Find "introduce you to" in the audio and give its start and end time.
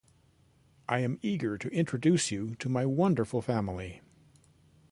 1.69-2.67